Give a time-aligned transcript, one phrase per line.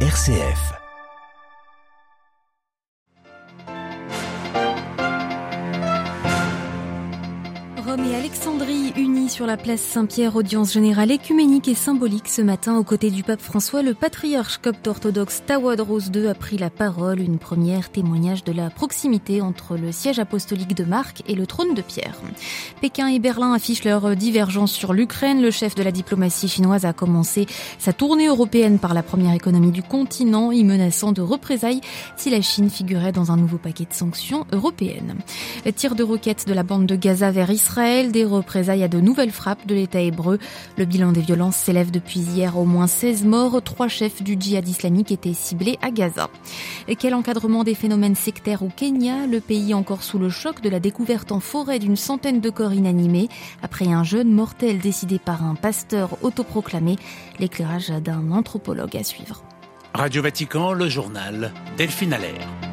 [0.00, 0.85] RCF.
[7.96, 12.76] Rome et Alexandrie unis sur la place Saint-Pierre, audience générale écuménique et symbolique ce matin
[12.76, 17.20] aux côtés du pape François, le patriarche copte orthodoxe Tawadros II a pris la parole,
[17.20, 21.74] une première témoignage de la proximité entre le siège apostolique de Marc et le trône
[21.74, 22.16] de Pierre.
[22.80, 25.40] Pékin et Berlin affichent leur divergence sur l'Ukraine.
[25.40, 27.46] Le chef de la diplomatie chinoise a commencé
[27.78, 31.80] sa tournée européenne par la première économie du continent, y menaçant de représailles
[32.16, 35.16] si la Chine figurait dans un nouveau paquet de sanctions européennes.
[35.76, 39.30] Tir de roquettes de la bande de Gaza vers Israël des représailles à de nouvelles
[39.30, 40.40] frappes de l'État hébreu.
[40.76, 43.62] Le bilan des violences s'élève depuis hier au moins 16 morts.
[43.62, 46.28] Trois chefs du djihad islamique étaient ciblés à Gaza.
[46.88, 49.28] Et quel encadrement des phénomènes sectaires au Kenya?
[49.28, 52.74] Le pays encore sous le choc de la découverte en forêt d'une centaine de corps
[52.74, 53.28] inanimés
[53.62, 56.96] après un jeune mortel décidé par un pasteur autoproclamé.
[57.38, 59.44] L'éclairage d'un anthropologue à suivre.
[59.94, 62.65] Radio Vatican, le journal Delphine Allaire.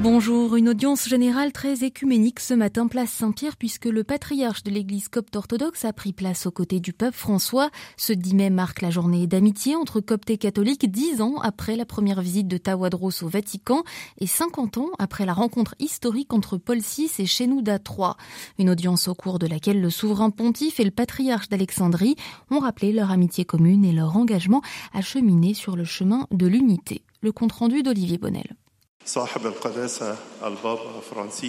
[0.00, 5.08] Bonjour, une audience générale très écuménique ce matin place Saint-Pierre puisque le patriarche de l'église
[5.08, 7.70] copte orthodoxe a pris place aux côtés du pape François.
[7.96, 11.84] Ce 10 mai marque la journée d'amitié entre coptes et catholiques, dix ans après la
[11.84, 13.82] première visite de Tawadros au Vatican
[14.20, 18.12] et 50 ans après la rencontre historique entre Paul VI et Shenouda III.
[18.60, 22.14] Une audience au cours de laquelle le souverain pontife et le patriarche d'Alexandrie
[22.52, 24.62] ont rappelé leur amitié commune et leur engagement
[24.94, 27.02] à cheminer sur le chemin de l'unité.
[27.20, 28.54] Le compte rendu d'Olivier Bonnel.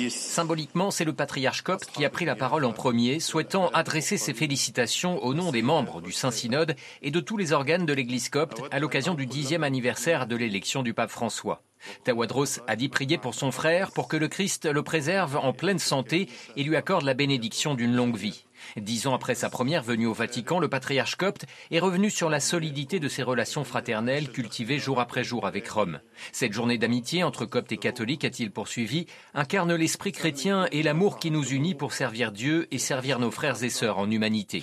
[0.09, 4.33] Symboliquement, c'est le patriarche copte qui a pris la parole en premier, souhaitant adresser ses
[4.33, 8.61] félicitations au nom des membres du Saint-Synode et de tous les organes de l'Église copte
[8.71, 11.61] à l'occasion du dixième anniversaire de l'élection du pape François.
[12.05, 15.79] Tawadros a dit prier pour son frère pour que le Christ le préserve en pleine
[15.79, 18.45] santé et lui accorde la bénédiction d'une longue vie.
[18.77, 22.39] Dix ans après sa première venue au Vatican, le patriarche copte est revenu sur la
[22.39, 25.99] solidité de ses relations fraternelles cultivées jour après jour avec Rome.
[26.31, 31.31] Cette journée d'amitié entre coptes et catholiques, a-t-il poursuivi, incarne l'esprit chrétien et l'amour qui
[31.31, 34.61] nous unit pour servir Dieu et servir nos frères et sœurs en humanité.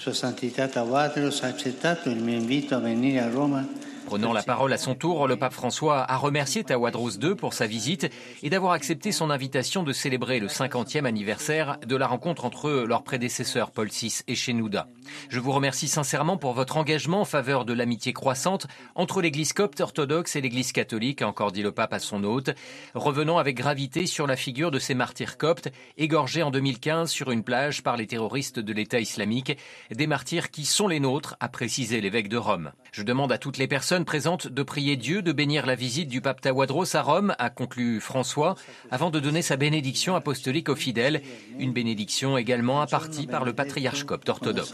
[4.07, 7.67] Prenant la parole à son tour, le pape François a remercié Tawadros II pour sa
[7.67, 8.09] visite
[8.45, 13.03] et d'avoir accepté son invitation de célébrer le 50e anniversaire de la rencontre entre leurs
[13.03, 14.87] prédécesseurs Paul VI et Shenouda.
[15.29, 19.81] Je vous remercie sincèrement pour votre engagement en faveur de l'amitié croissante entre l'Église copte
[19.81, 22.51] orthodoxe et l'Église catholique, a encore dit le pape à son hôte,
[22.95, 27.43] revenant avec gravité sur la figure de ces martyrs coptes égorgés en 2015 sur une
[27.43, 29.59] plage par les terroristes de l'État islamique,
[29.91, 32.71] des martyrs qui sont les nôtres, a précisé l'évêque de Rome.
[32.93, 36.21] Je demande à toutes les personnes présente de prier Dieu, de bénir la visite du
[36.21, 38.55] pape Tawadros à Rome, a conclu François,
[38.91, 41.23] avant de donner sa bénédiction apostolique aux fidèles,
[41.59, 44.73] une bénédiction également impartie par le patriarche copte orthodoxe.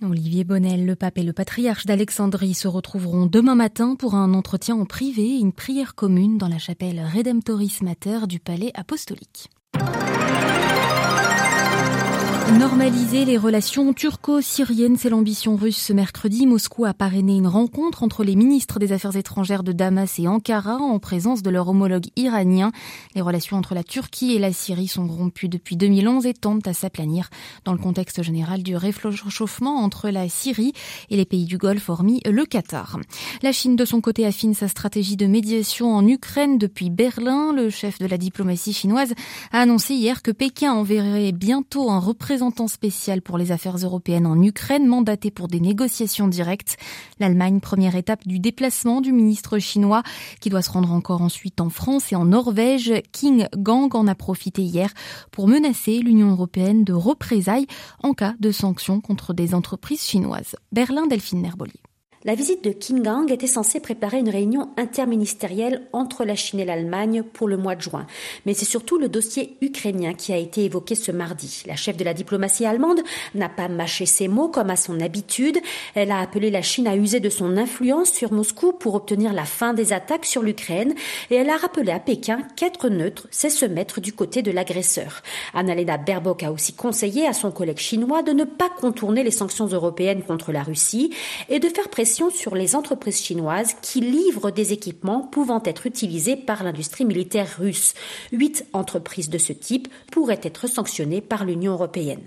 [0.00, 4.76] Olivier Bonnel, le pape et le patriarche d'Alexandrie se retrouveront demain matin pour un entretien
[4.76, 9.50] en privé et une prière commune dans la chapelle Redemptoris Mater du palais apostolique.
[12.56, 15.76] Normaliser les relations turco-syriennes, c'est l'ambition russe.
[15.76, 20.18] Ce mercredi, Moscou a parrainé une rencontre entre les ministres des Affaires étrangères de Damas
[20.18, 22.72] et Ankara en présence de leur homologue iranien.
[23.14, 26.72] Les relations entre la Turquie et la Syrie sont rompues depuis 2011 et tendent à
[26.72, 27.28] s'aplanir
[27.64, 30.72] dans le contexte général du réchauffement entre la Syrie
[31.10, 32.98] et les pays du Golfe, hormis le Qatar.
[33.42, 37.52] La Chine, de son côté, affine sa stratégie de médiation en Ukraine depuis Berlin.
[37.52, 39.12] Le chef de la diplomatie chinoise
[39.52, 44.24] a annoncé hier que Pékin enverrait bientôt un représentant représentant spécial pour les affaires européennes
[44.24, 46.76] en Ukraine, mandaté pour des négociations directes.
[47.18, 50.04] L'Allemagne, première étape du déplacement du ministre chinois,
[50.40, 52.92] qui doit se rendre encore ensuite en France et en Norvège.
[53.10, 54.92] King Gang en a profité hier
[55.32, 57.66] pour menacer l'Union européenne de représailles
[58.04, 60.54] en cas de sanctions contre des entreprises chinoises.
[60.70, 61.80] Berlin, Delphine Nerboli.
[62.24, 66.64] La visite de Kim Gang était censée préparer une réunion interministérielle entre la Chine et
[66.64, 68.08] l'Allemagne pour le mois de juin.
[68.44, 71.62] Mais c'est surtout le dossier ukrainien qui a été évoqué ce mardi.
[71.66, 73.02] La chef de la diplomatie allemande
[73.36, 75.58] n'a pas mâché ses mots comme à son habitude.
[75.94, 79.44] Elle a appelé la Chine à user de son influence sur Moscou pour obtenir la
[79.44, 80.94] fin des attaques sur l'Ukraine
[81.30, 85.22] et elle a rappelé à Pékin qu'être neutre, c'est se mettre du côté de l'agresseur.
[85.54, 89.66] Annalena Baerbock a aussi conseillé à son collègue chinois de ne pas contourner les sanctions
[89.66, 91.14] européennes contre la Russie
[91.48, 96.36] et de faire pression sur les entreprises chinoises qui livrent des équipements pouvant être utilisés
[96.36, 97.94] par l'industrie militaire russe.
[98.32, 102.22] Huit entreprises de ce type pourraient être sanctionnées par l'Union européenne.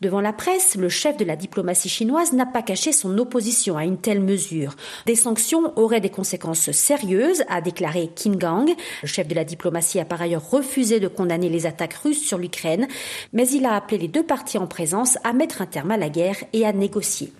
[0.00, 3.84] Devant la presse, le chef de la diplomatie chinoise n'a pas caché son opposition à
[3.84, 4.74] une telle mesure.
[5.06, 8.68] Des sanctions auraient des conséquences sérieuses, a déclaré Qin Gang.
[9.02, 12.38] Le chef de la diplomatie a par ailleurs refusé de condamner les attaques russes sur
[12.38, 12.88] l'Ukraine,
[13.32, 16.08] mais il a appelé les deux parties en présence à mettre un terme à la
[16.08, 17.32] guerre et à négocier.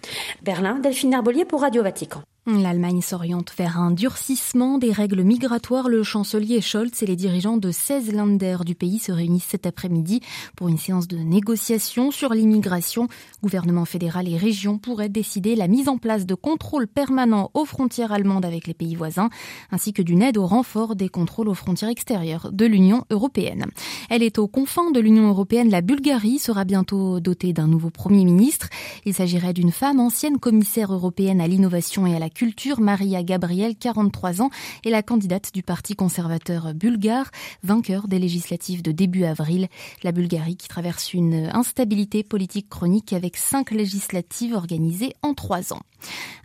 [0.43, 2.23] Berlin, Delphine Herbolier pour Radio Vatican.
[2.59, 5.89] L'Allemagne s'oriente vers un durcissement des règles migratoires.
[5.89, 10.21] Le chancelier Scholz et les dirigeants de 16 Länder du pays se réunissent cet après-midi
[10.57, 13.07] pour une séance de négociation sur l'immigration.
[13.43, 18.11] Gouvernement fédéral et régions pourraient décider la mise en place de contrôles permanents aux frontières
[18.11, 19.31] allemandes avec les pays voisins,
[19.71, 23.67] ainsi que d'une aide au renfort des contrôles aux frontières extérieures de l'Union européenne.
[24.09, 25.71] Elle est aux confins de l'Union européenne.
[25.71, 28.69] La Bulgarie sera bientôt dotée d'un nouveau Premier ministre.
[29.05, 33.77] Il s'agirait d'une femme ancienne commissaire européenne à l'innovation et à la culture, Maria Gabriel,
[33.77, 34.49] 43 ans,
[34.87, 37.31] est la candidate du Parti conservateur bulgare,
[37.63, 39.69] vainqueur des législatives de début avril.
[40.03, 45.83] La Bulgarie qui traverse une instabilité politique chronique avec cinq législatives organisées en trois ans.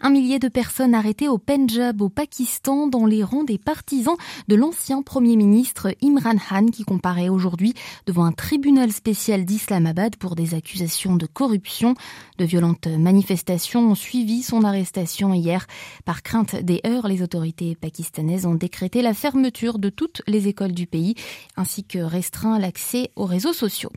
[0.02, 4.16] Un millier de personnes arrêtées au Punjab, au Pakistan, dans les rangs des partisans
[4.48, 7.74] de l'ancien Premier ministre Imran Khan qui comparaît aujourd'hui
[8.06, 11.96] devant un tribunal spécial d'Islamabad pour des accusations de corruption.
[12.38, 15.66] De violentes manifestations ont suivi son arrestation hier.
[16.04, 20.74] Par crainte des heurts, les autorités pakistanaises ont décrété la fermeture de toutes les écoles
[20.74, 21.16] du pays
[21.56, 23.92] ainsi que restreint l'accès aux réseaux sociaux.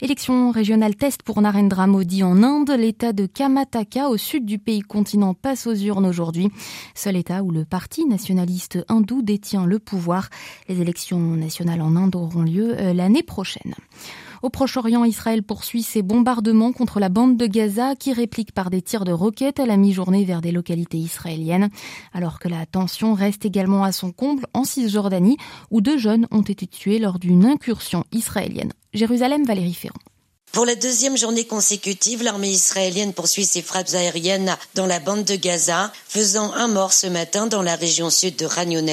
[0.00, 2.70] Élection régionale test pour Narendra Modi en Inde.
[2.70, 6.50] L'état de Kamataka au sud du pays continent passe aux urnes aujourd'hui.
[6.94, 10.28] Seul état où le parti nationaliste hindou détient le pouvoir.
[10.68, 13.74] Les élections nationales en Inde auront lieu euh, l'année prochaine.
[14.42, 18.82] Au Proche-Orient, Israël poursuit ses bombardements contre la bande de Gaza qui réplique par des
[18.82, 21.70] tirs de roquettes à la mi-journée vers des localités israéliennes,
[22.12, 25.38] alors que la tension reste également à son comble en Cisjordanie
[25.70, 28.72] où deux jeunes ont été tués lors d'une incursion israélienne.
[28.92, 30.11] Jérusalem, Valérie Ferrand.
[30.52, 35.34] Pour la deuxième journée consécutive, l'armée israélienne poursuit ses frappes aériennes dans la bande de
[35.34, 38.90] Gaza, faisant un mort ce matin dans la région sud de Ragnones.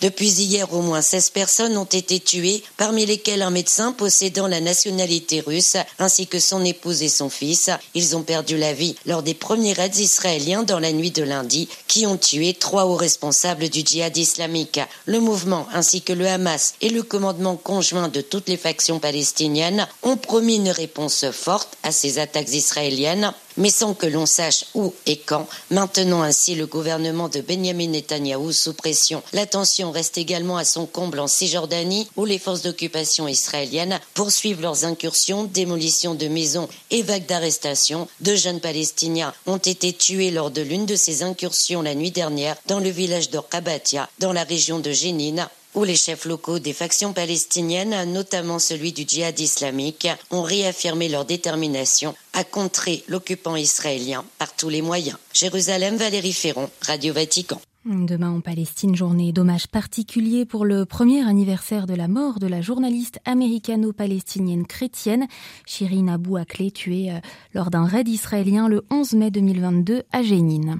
[0.00, 4.60] Depuis hier, au moins 16 personnes ont été tuées, parmi lesquelles un médecin possédant la
[4.60, 7.68] nationalité russe, ainsi que son épouse et son fils.
[7.94, 11.68] Ils ont perdu la vie lors des premiers raids israéliens dans la nuit de lundi,
[11.88, 14.78] qui ont tué trois hauts responsables du djihad islamique.
[15.06, 19.88] Le mouvement, ainsi que le Hamas et le commandement conjoint de toutes les factions palestiniennes,
[20.04, 24.66] ont promis une réponse réponse forte à ces attaques israéliennes, mais sans que l'on sache
[24.74, 29.22] où et quand, maintenant ainsi le gouvernement de Benjamin Netanyahou sous pression.
[29.32, 34.60] La tension reste également à son comble en Cisjordanie, où les forces d'occupation israéliennes poursuivent
[34.60, 38.06] leurs incursions, démolitions de maisons et vagues d'arrestations.
[38.20, 42.56] Deux jeunes Palestiniens ont été tués lors de l'une de ces incursions la nuit dernière
[42.66, 43.38] dans le village de
[44.18, 49.04] dans la région de Jénine, où les chefs locaux des factions palestiniennes, notamment celui du
[49.06, 55.18] djihad islamique, ont réaffirmé leur détermination à contrer l'occupant israélien par tous les moyens.
[55.32, 57.60] Jérusalem, Valérie Ferron, Radio Vatican.
[57.84, 62.60] Demain en Palestine, journée d'hommage particulier pour le premier anniversaire de la mort de la
[62.60, 65.26] journaliste américano-palestinienne chrétienne
[65.66, 67.18] Shirin Abu Akleh, tuée euh,
[67.54, 70.78] lors d'un raid israélien le 11 mai 2022 à Jénine.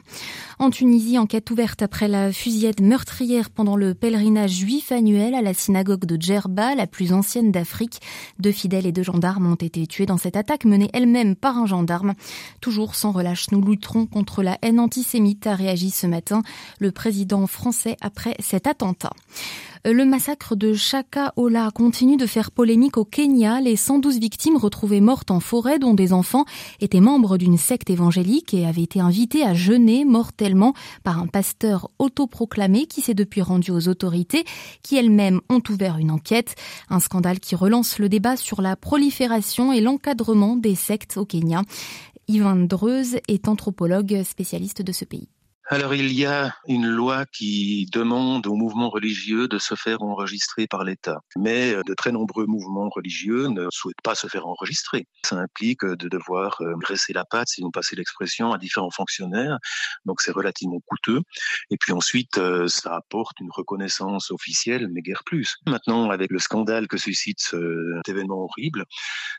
[0.60, 5.54] En Tunisie, enquête ouverte après la fusillade meurtrière pendant le pèlerinage juif annuel à la
[5.54, 7.98] synagogue de Djerba, la plus ancienne d'Afrique.
[8.38, 11.66] Deux fidèles et deux gendarmes ont été tués dans cette attaque menée elle-même par un
[11.66, 12.14] gendarme.
[12.60, 16.42] Toujours sans relâche, nous lutterons contre la haine antisémite, a réagi ce matin
[16.92, 19.12] président français après cet attentat.
[19.84, 23.60] Le massacre de Chaka Ola continue de faire polémique au Kenya.
[23.60, 26.44] Les 112 victimes retrouvées mortes en forêt, dont des enfants,
[26.80, 31.90] étaient membres d'une secte évangélique et avaient été invités à jeûner mortellement par un pasteur
[31.98, 34.44] autoproclamé qui s'est depuis rendu aux autorités,
[34.84, 36.54] qui elles-mêmes ont ouvert une enquête.
[36.88, 41.62] Un scandale qui relance le débat sur la prolifération et l'encadrement des sectes au Kenya.
[42.28, 45.31] Yvan Dreuse est anthropologue spécialiste de ce pays.
[45.72, 50.66] Alors il y a une loi qui demande aux mouvements religieux de se faire enregistrer
[50.66, 51.20] par l'État.
[51.34, 55.06] Mais euh, de très nombreux mouvements religieux ne souhaitent pas se faire enregistrer.
[55.24, 59.56] Ça implique de devoir euh, graisser la patte, si vous passez l'expression, à différents fonctionnaires.
[60.04, 61.22] Donc c'est relativement coûteux.
[61.70, 65.56] Et puis ensuite, euh, ça apporte une reconnaissance officielle, mais guère plus.
[65.66, 68.84] Maintenant, avec le scandale que suscite cet événement horrible,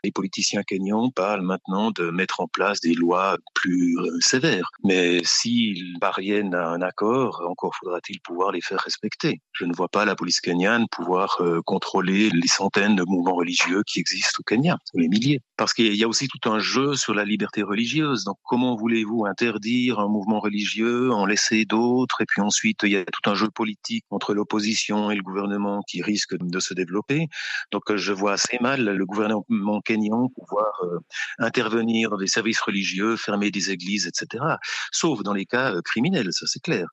[0.04, 4.72] les politiciens kenyans parlent maintenant de mettre en place des lois plus sévères.
[4.84, 9.42] Mais s'ils, par à un accord, encore faudra-t-il pouvoir les faire respecter.
[9.52, 13.84] Je ne vois pas la police kenyane pouvoir euh, contrôler les centaines de mouvements religieux
[13.86, 15.42] qui existent au Kenya, les milliers.
[15.58, 18.24] Parce qu'il y a aussi tout un jeu sur la liberté religieuse.
[18.24, 22.98] Donc comment voulez-vous interdire un mouvement religieux, en laisser d'autres, et puis ensuite il y
[22.98, 27.28] a tout un jeu politique entre l'opposition et le gouvernement qui risque de se développer.
[27.72, 31.00] Donc je vois assez mal le gouvernement kenyan pouvoir euh,
[31.40, 34.44] intervenir dans des services religieux, fermer des églises, etc.
[34.92, 36.88] Sauf dans les cas euh, criminels, ça c'est clair.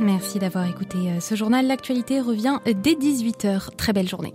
[0.00, 1.66] Merci d'avoir écouté euh, ce journal.
[1.66, 3.74] L'actualité revient dès 18h.
[3.76, 4.34] Très belle journée.